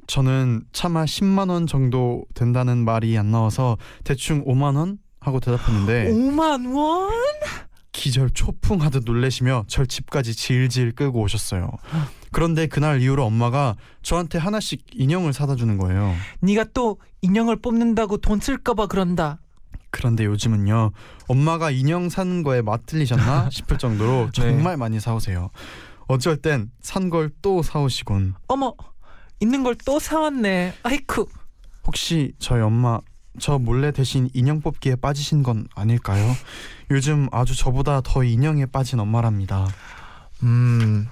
[0.08, 6.76] 저는 차마 10만 원 정도 된다는 말이 안 나와서 대충 5만 원 하고 대답했는데 5만
[6.76, 7.12] 원?
[7.92, 11.72] 기절 초풍하듯 놀래시며 절 집까지 질질 끌고 오셨어요.
[12.32, 16.14] 그런데 그날 이후로 엄마가 저한테 하나씩 인형을 사다 주는 거예요.
[16.42, 19.40] 네가 또 인형을 뽑는다고 돈 쓸까 봐 그런다.
[19.96, 20.92] 그런데 요즘은요
[21.30, 25.52] 엄마가 인형 사는 거에 맛들리셨나 싶을 정도로 정말 많이 사오세요.
[26.08, 28.36] 어쩔 땐 산 걸 또 사오시곤.
[28.50, 28.74] 어머,
[29.40, 30.74] 있는 걸 또 사왔네.
[30.84, 31.28] 아이쿠.
[31.88, 33.00] 혹시 저희 엄마
[33.40, 36.26] 저 몰래 대신 인형 뽑기에 빠지신 건 아닐까요?
[36.92, 39.66] 요즘 아주 저보다 더 인형에 빠진 엄마랍니다.
[40.44, 41.08] 음,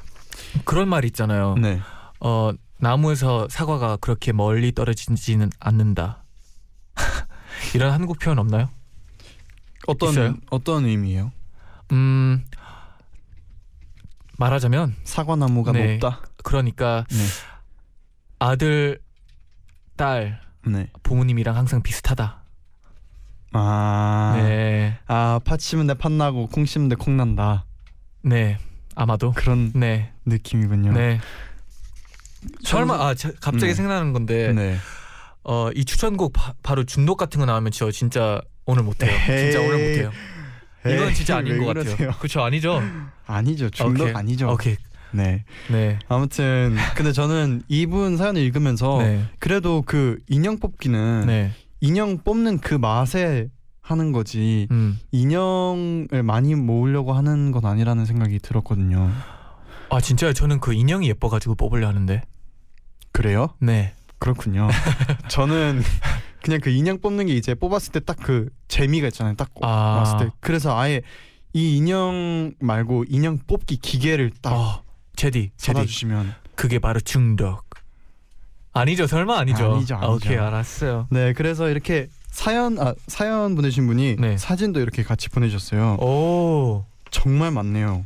[0.66, 1.56] 그런 말 있잖아요.
[1.56, 1.80] 네.
[2.20, 6.24] 어, 나무에서 사과가 그렇게 멀리 떨어지지는 않는다.
[7.76, 8.70] 이런 한국 표현 없나요?
[9.88, 10.36] 어떤 있어요?
[10.50, 11.32] 어떤 의미예요?
[11.92, 12.44] 음,
[14.38, 15.94] 말하자면 사과나무가 네.
[15.98, 16.22] 높다.
[16.44, 17.18] 그러니까 네.
[18.40, 19.00] 아들,
[19.96, 20.90] 딸, 네.
[21.04, 22.42] 부모님이랑 항상 비슷하다.
[23.54, 24.34] 아.
[24.38, 27.66] 네, 아, 팥 심은데 팥 나고 콩 심은 데 콩 난다.
[28.24, 28.58] 네,
[28.96, 29.32] 아마도.
[29.34, 30.94] 그런 네, 느낌이군요.
[30.94, 31.20] 네.
[32.64, 33.74] 설마 아 자- 갑자기 네.
[33.74, 34.78] 생각나는 건데 네.
[35.44, 39.12] 어 이 추천곡 바, 바로 중독 같은 거 나오면 저 진짜 오늘 못해요.
[39.26, 40.12] 진짜 오늘 못해요.
[40.86, 41.92] 이건 진짜 아닌 왜것 그러세요?
[41.96, 42.12] 같아요.
[42.18, 42.82] 그렇죠, 아니죠?
[43.26, 43.70] 아니죠.
[43.70, 44.14] 중독 오케이.
[44.16, 44.50] 아니죠.
[44.52, 44.76] 오케이,
[45.12, 45.46] 네.
[45.70, 51.52] 네, 아무튼 근데 저는 이분 사연을 읽으면서 네, 그래도 그 인형 뽑기는 네,
[51.82, 53.48] 인형 뽑는 그 맛에
[53.82, 59.10] 하는 거지 음, 인형을 많이 모으려고 하는 건 아니라는 생각이 들었거든요.
[59.90, 60.34] 아 진짜요?
[60.34, 62.22] 저는 그 인형이 예뻐가지고 뽑으려 하는데,
[63.12, 63.50] 그래요?
[63.60, 64.70] 네, 그렇군요.
[65.28, 65.82] 저는
[66.42, 69.36] 그냥 그 인형 뽑는 게 이제 뽑았을 때 딱 그 재미가 있잖아요.
[69.36, 69.68] 딱 아.
[70.00, 70.32] 왔을 때.
[70.40, 71.02] 그래서 아예
[71.54, 74.84] 이 인형 말고 인형 뽑기 기계를 딱 어,
[75.16, 77.64] 제디, 제디, 주시면 그게 바로 중독.
[78.74, 79.74] 아니죠, 설마 아니죠?
[79.76, 80.14] 아니죠, 아니죠.
[80.14, 81.08] 오케이, 알았어요.
[81.12, 84.38] 네 그래서 이렇게 사연 아 사연 보내신 분이 네.
[84.38, 85.98] 사진도 이렇게 같이 보내주셨어요.
[86.02, 88.06] 오, 정말 많네요.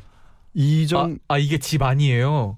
[0.53, 2.57] 이정 아, 아 이게 집 아니에요.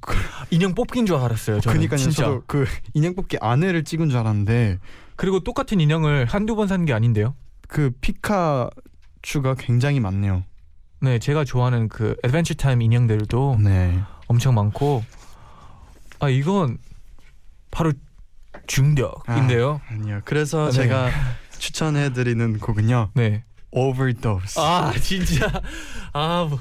[0.52, 1.60] 인형 뽑기인 줄 알았어요.
[1.62, 1.98] 저는 그니까요.
[1.98, 2.24] 진짜.
[2.24, 4.80] 저도 그 인형 뽑기 안에를 찍은 줄 알았는데
[5.16, 7.36] 그리고 똑같은 인형을 한두 번 산 게 아닌데요.
[7.68, 10.44] 그 피카츄가 굉장히 많네요.
[11.02, 14.00] 네, 제가 좋아하는 그 Adventure Time 인형들도 네.
[14.28, 15.04] 엄청 많고
[16.20, 16.78] 아 이건
[17.72, 17.94] 바로
[18.68, 19.82] 중독인데요.
[19.88, 20.22] 아 니요.
[20.26, 20.72] 그래서 네.
[20.72, 21.10] 제가
[21.60, 23.12] 추천해드리는 곡은요.
[23.14, 23.44] 네.
[23.72, 24.62] Overdose.
[24.62, 25.62] 아 진짜
[26.14, 26.60] 아, 뭐-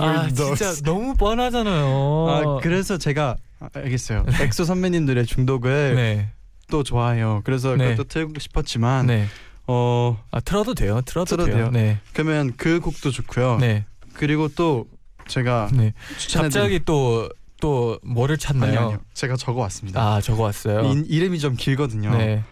[0.00, 0.28] 아.
[0.28, 2.26] 진짜 너무 뻔하잖아요.
[2.28, 4.24] 아, 그래서 제가 아, 알겠어요.
[4.40, 6.28] 엑소 선배님들의 중독을 네,
[6.68, 7.42] 또 좋아해요.
[7.44, 7.90] 그래서 네.
[7.90, 9.26] 그것도 틀고 싶었지만 네.
[9.66, 11.00] 어 아 틀어도 돼요.
[11.04, 11.56] 틀어도, 틀어도 돼요.
[11.56, 11.70] 돼요?
[11.72, 13.58] 네, 그러면 그 곡도 좋고요.
[13.58, 14.86] 네, 그리고 또
[15.26, 15.92] 제가 네.
[16.34, 17.28] 갑자기 또
[17.60, 18.68] 또 뭐를 찾나요?
[18.70, 18.98] 아니요, 아니요.
[19.14, 20.00] 제가 적어 왔습니다.
[20.00, 20.92] 아 적어 왔어요.
[20.92, 22.16] 이, 이름이 좀 길거든요.
[22.16, 22.44] 네.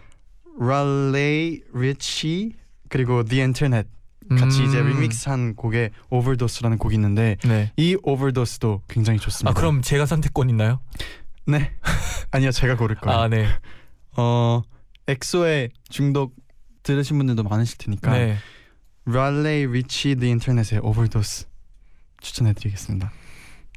[0.59, 2.53] 랄레이 리치
[2.89, 3.87] 그리고 The Internet
[4.29, 7.71] 같이 음, 이제 리믹스한 곡에 Overdose라는 곡이 있는데 네.
[7.77, 9.51] 이 Overdose도 굉장히 좋습니다.
[9.51, 10.79] 아 그럼 제가 선택권 있나요?
[11.45, 11.71] 네
[12.31, 13.19] 아니요 제가 고를 거예요.
[13.19, 13.47] 아 네.
[14.17, 14.61] 어
[15.07, 16.33] 엑소의 중독
[16.83, 18.37] 들으신 분들도 많으실 테니까 네.
[19.05, 21.47] 랄레이 리치 The Internet의 Overdose
[22.21, 23.11] 추천해드리겠습니다.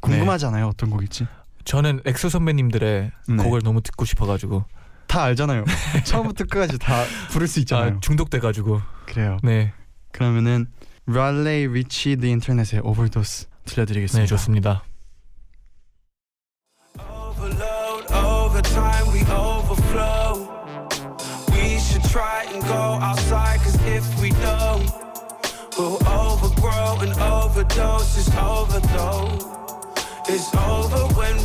[0.00, 1.26] 궁금하지 않아요 어떤 곡일지?
[1.64, 3.37] 저는 엑소 선배님들의 네.
[3.37, 4.64] 곡을 너무 듣고 싶어가지고
[5.06, 5.64] 다 알잖아요.
[6.04, 7.96] 처음부터 끝까지 다 부를 수 있잖아요.
[7.96, 9.38] 아, 중독돼가지고 그래요.
[9.42, 9.72] 네,
[10.12, 10.66] 그러면은
[11.06, 14.22] 랄레이 리치 The Internet의 Overdose 들려드리겠습니다.
[14.22, 14.82] 네 좋습니다.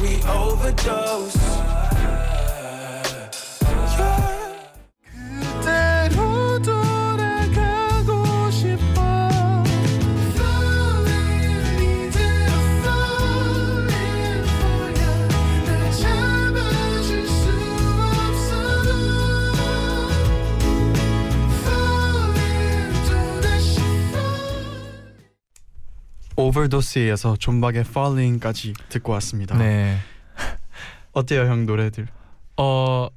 [0.03, 1.82] We
[26.47, 29.57] 오버도스에 이어서 존박의 Falling까지 듣고 왔습니다.
[29.57, 29.97] 네.
[31.13, 32.07] 어때요, 형 노래들?
[32.57, 33.07] 어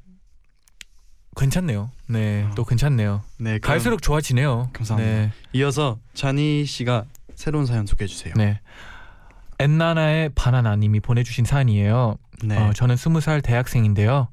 [1.37, 1.91] 괜찮네요.
[2.09, 2.55] 네, 어.
[2.55, 3.23] 또 괜찮네요.
[3.39, 4.71] 네, 그럼 갈수록 좋아지네요.
[4.73, 5.12] 감사합니다.
[5.12, 8.33] 네, 이어서 자니 씨가 새로운 사연 소개해 주세요.
[8.37, 8.61] 네.
[9.59, 12.17] 엔나나의 바나나님이 보내주신 사연이에요.
[12.45, 12.57] 네.
[12.57, 14.29] 어, 저는 스무 살 대학생인데요.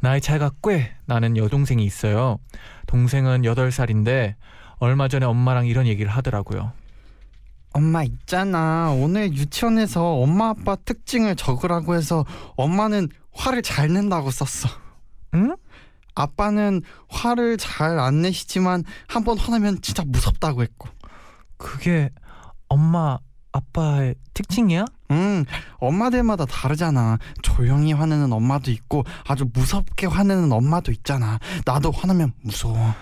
[0.00, 2.38] 나이 차이가 꽤 나는 여동생이 있어요.
[2.86, 4.36] 동생은 여덟 살인데
[4.78, 6.72] 얼마 전에 엄마랑 이런 얘기를 하더라고요.
[7.72, 8.90] 엄마 있잖아.
[8.90, 12.24] 오늘 유치원에서 엄마 아빠 특징을 적으라고 해서
[12.56, 14.70] 엄마는 화를 잘 낸다고 썼어.
[15.34, 15.56] 응?
[16.14, 20.88] 아빠는 화를 잘 안 내시지만 한 번 화나면 진짜 무섭다고 했고.
[21.56, 22.10] 그게
[22.68, 23.18] 엄마
[23.52, 24.84] 아빠의 특징이야?
[25.10, 25.44] 음,
[25.78, 27.18] 엄마들마다 다르잖아.
[27.42, 31.38] 조용히 화내는 엄마도 있고 아주 무섭게 화내는 엄마도 있잖아.
[31.64, 32.94] 나도 화나면 무서워.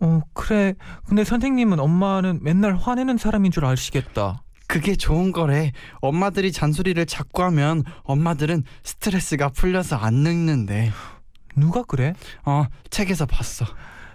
[0.00, 0.74] 어 그래.
[1.06, 4.42] 근데 선생님은 엄마는 맨날 화내는 사람인 줄 아시겠다.
[4.66, 5.72] 그게 좋은 거래.
[6.00, 10.92] 엄마들이 잔소리를 자꾸 하면 엄마들은 스트레스가 풀려서 안 늙는데.
[11.56, 12.14] 누가 그래?
[12.44, 13.66] 어, 책에서 봤어.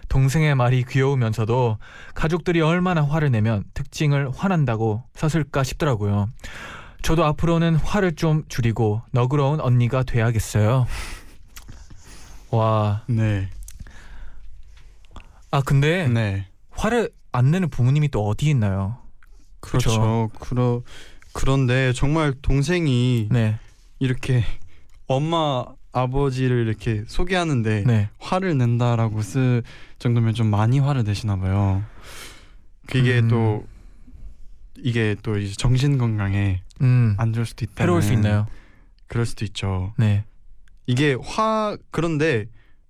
[0.08, 1.78] 동생의 말이 귀여우면서도
[2.14, 6.28] 가족들이 얼마나 화를 내면 특징을 화난다고 썼을까 싶더라고요.
[7.02, 10.86] 저도 앞으로는 화를 좀 줄이고 너그러운 언니가 돼야겠어요.
[12.50, 13.48] 와, 네.
[15.56, 16.46] 아 근데 네.
[16.70, 18.98] 화를 안 내는 부모님이 또 어디 있나요?
[19.60, 20.28] 그렇죠.
[20.38, 20.82] 그러
[21.32, 23.58] 그런데 정말 동생이 네,
[23.98, 24.44] 이렇게
[25.06, 29.62] 엄마 아버지를 이렇게 소개하는데 네, 화를 낸다라고 쓸
[29.98, 31.82] 정도면 좀 많이 화를 내시나 봐요.
[32.86, 33.28] 그게 음.
[33.28, 33.66] 또
[34.76, 37.82] 이게 또 이제 정신 건강에 음, 안 좋을 수도 있다.
[37.82, 38.46] 해로울 수 있나요?
[39.06, 39.94] 그럴 수도 있죠.
[39.96, 40.26] 네.
[40.86, 42.44] 이게 화 그런데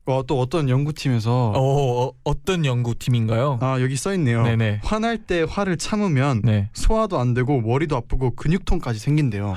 [0.06, 3.58] 어, 또 어떤 연구팀에서 어, 어 어 떤 연구팀인가요?
[3.60, 4.42] 아 여기 써 있네요.
[4.44, 4.80] 네네.
[4.84, 9.54] 화날 때 화를 참으면 네, 소화도 안 되고 머리도 아프고 근육통까지 생긴대요.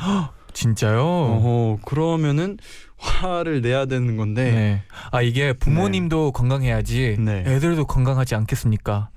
[0.54, 1.02] 진짜요?
[1.06, 2.58] 어허, 그러면은
[2.98, 4.84] 화를 내야 되는 건데 네.
[5.12, 7.44] 아 이게 부모님도 건강해야지 네.
[7.46, 9.10] 애들도 건강하지 않겠습니까?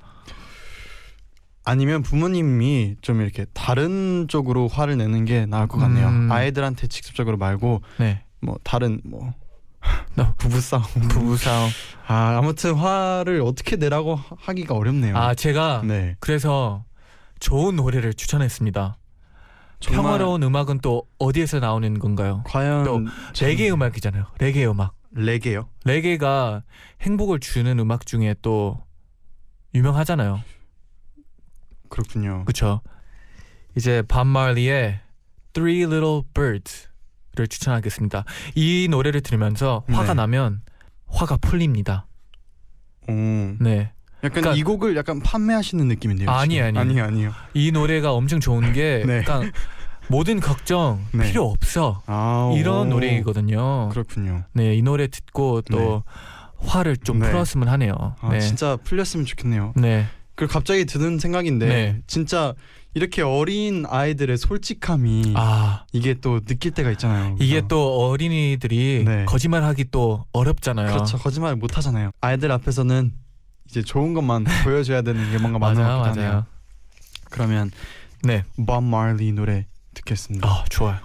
[1.64, 6.08] 아니면 부모님이 좀 이렇게 다른 쪽으로 화를 내는 게 나을 것 같네요.
[6.08, 6.30] 음.
[6.30, 8.22] 아이들한테 직접적으로 말고 네.
[8.40, 9.32] 뭐 다른 뭐
[10.14, 10.82] 너- 부부 싸움.
[11.10, 11.70] 부부 싸움.
[12.06, 15.16] 아 아무튼 화를 어떻게 내라고 하- 하기가 어렵네요.
[15.16, 16.16] 아 제가 네.
[16.20, 16.84] 그래서
[17.40, 18.98] 좋은 노래를 추천했습니다.
[19.80, 22.42] 평화로운 음악은 또 어디에서 나오는 건가요?
[22.46, 24.26] 과연 또 참- 레게 음악이잖아요.
[24.38, 24.94] 레게 음악.
[25.14, 25.68] 레게요?
[25.84, 26.62] 레게가
[27.02, 28.82] 행복을 주는 음악 중에 또
[29.74, 30.40] 유명하잖아요.
[31.88, 32.44] 그렇군요.
[32.44, 32.80] 그렇죠.
[33.76, 35.00] 이제 밥 마리의
[35.52, 36.88] Three Little Birds
[37.34, 38.24] 를 추천하겠습니다.
[38.54, 40.14] 이 노래를 들으면서 화가 네.
[40.14, 40.60] 나면
[41.06, 42.06] 화가 풀립니다.
[43.08, 43.12] 오.
[43.12, 43.92] 네.
[44.22, 46.28] 약간 그러니까- 이 곡을 약간 판매하시는 느낌인데요.
[46.30, 46.78] 아니에요, 지금.
[46.80, 47.04] 아니에요.
[47.04, 47.32] 아니요, 아니요.
[47.54, 49.18] 이 노래가 엄청 좋은 게 네.
[49.18, 49.50] 약간
[50.08, 51.24] 모든 걱정 네.
[51.26, 52.02] 필요 없어.
[52.06, 52.90] 아, 이런 오.
[52.96, 53.88] 노래이거든요.
[53.88, 54.44] 그렇군요.
[54.52, 56.04] 네, 이 노래 듣고 또
[56.58, 57.28] 화를 좀 네.
[57.30, 57.94] 풀었으면 하네요.
[58.20, 58.40] 아, 네.
[58.40, 59.72] 진짜 풀렸으면 좋겠네요.
[59.76, 60.04] 네.
[60.34, 62.02] 그리고 갑자기 드는 생각인데 네.
[62.06, 62.52] 진짜
[62.94, 67.36] 이렇게 어린 아이들의 솔직함이 아, 이게 또 느낄 때가 있잖아요.
[67.40, 69.24] 이게 그래서 또 어린이들이 네.
[69.24, 70.92] 거짓말하기 또 어렵잖아요.
[70.92, 71.16] 그렇죠.
[71.18, 72.10] 거짓말 못 하잖아요.
[72.20, 73.12] 아이들 앞에서는
[73.68, 76.14] 이제 좋은 것만 보여줘야 되는 게 뭔가 많은 것.
[76.14, 76.44] 맞아요.
[77.30, 77.70] 그러면
[78.22, 78.44] 네.
[78.66, 80.46] 밥 마리 노래 듣겠습니다.
[80.46, 80.98] 아, 좋아요.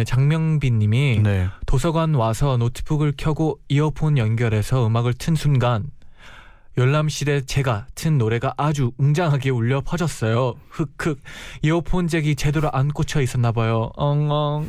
[0.00, 1.48] 네, 장명빈 님이 네.
[1.66, 5.90] 도서관 와서 노트북을 켜고 이어폰 연결해서 음악을 튼 순간
[6.78, 10.54] 열람실에 제가 튼 노래가 아주 웅장하게 울려 퍼졌어요.
[10.70, 11.20] 흑흑
[11.60, 13.90] 이어폰 잭이 제대로 안 꽂혀 있었나 봐요.
[13.96, 14.66] 엉엉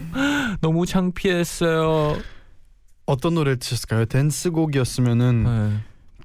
[0.60, 2.18] 너무 창피했어요.
[3.06, 4.04] 어떤 노래 드셨을까요?
[4.06, 5.78] 댄스곡이었으면은 네.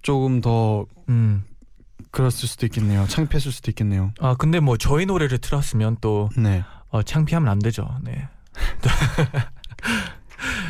[0.03, 1.45] 조금 더 음.
[2.11, 3.07] 그랬을 수도 있겠네요.
[3.07, 4.13] 창피했을 수도 있겠네요.
[4.19, 6.65] 아 근데 뭐 저희 노래를 틀었으면 또 네.
[6.89, 7.89] 어, 창피하면 안 되죠.
[8.03, 8.29] 네.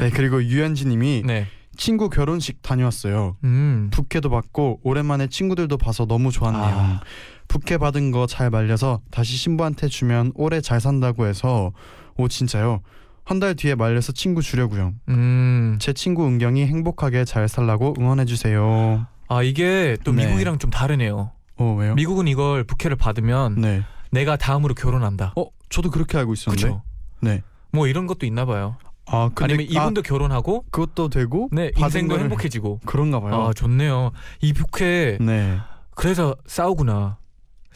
[0.00, 1.46] 네 그리고 유현지님이 네.
[1.76, 3.36] 친구 결혼식 다녀왔어요.
[3.44, 3.88] 음.
[3.92, 6.62] 부케도 받고 오랜만에 친구들도 봐서 너무 좋았네요.
[6.64, 7.00] 아.
[7.48, 11.72] 부케 받은 거 잘 말려서 다시 신부한테 주면 오래 잘 산다고 해서
[12.16, 12.80] 오 진짜요?
[13.24, 14.94] 한 달 뒤에 말려서 친구 주려고요.
[15.08, 15.76] 음.
[15.80, 19.06] 제 친구 은경이 행복하게 잘 살라고 응원해 주세요.
[19.28, 20.24] 아 이게 또 네.
[20.26, 21.32] 미국이랑 좀 다르네요.
[21.56, 21.94] 어 왜요?
[21.94, 23.82] 미국은 이걸 부케를 받으면 네.
[24.12, 25.32] 내가 다음으로 결혼한다.
[25.36, 26.62] 어 저도 그렇게 알고 있었는데.
[26.62, 26.82] 그렇죠.
[27.20, 27.42] 네.
[27.72, 28.76] 뭐 이런 것도 있나 봐요.
[29.08, 32.80] 아 근데 아니면 이분도 결혼하고 아, 그것도 되고 네 인생도 거를- 행복해지고.
[32.86, 33.34] 그런가 봐요.
[33.46, 34.10] 아 좋네요.
[34.40, 35.58] 이 부캐 네.
[35.94, 37.18] 그래서 싸우구나.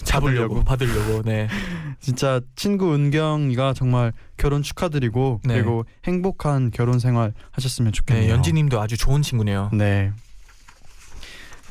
[0.03, 1.23] 잡으려고 받으려고.
[1.23, 1.47] 네.
[2.01, 5.55] 진짜 친구 은경이가 정말 결혼 축하드리고 네.
[5.55, 8.27] 그리고 행복한 결혼 생활 하셨으면 좋겠네요.
[8.27, 9.69] 네, 연지님도 아주 좋은 친구네요.
[9.75, 10.11] 네.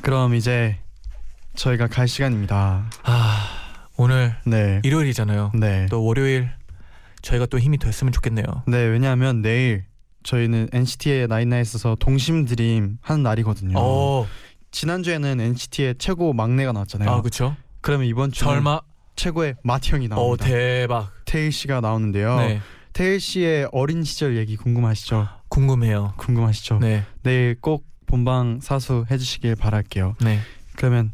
[0.02, 0.78] 그럼 이제
[1.56, 2.88] 저희가 갈 시간입니다.
[3.02, 3.46] 아
[3.96, 4.80] 오늘 네.
[4.84, 5.52] 일요일이잖아요.
[5.54, 5.86] 네.
[5.90, 6.50] 또 월요일
[7.22, 8.44] 저희가 또 힘이 됐으면 좋겠네요.
[8.66, 9.84] 네, 왜냐하면 내일
[10.22, 13.78] 저희는 NCT의 나인나잇에서 동심 드림 하는 날이거든요.
[13.78, 14.26] 어,
[14.70, 17.10] 지난주에는 NCT의 최고 막내가 나왔잖아요.
[17.10, 17.56] 아 그렇죠.
[17.80, 18.80] 그러면 이번 주 설마
[19.16, 20.44] 최고의 마티 형이 어 나옵니다.
[20.46, 21.10] 대박.
[21.24, 22.36] 태일 씨가 나오는데요.
[22.36, 22.60] 네
[22.92, 25.28] 태일 씨의 어린 시절 얘기 궁금하시죠?
[25.48, 26.14] 궁금해요.
[26.18, 26.78] 궁금하시죠?
[26.78, 30.16] 네 내일 꼭 본방 사수 해주시길 바랄게요.
[30.20, 30.40] 네.
[30.76, 31.12] 그러면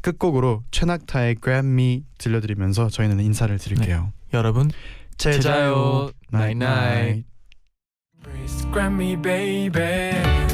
[0.00, 4.12] 끝곡으로 최낙타의 Grab Me 들려드리면서 저희는 인사를 드릴게요.
[4.32, 4.70] 여러분
[5.16, 7.24] Tadao, night night.
[8.72, 10.44] Grammy baby.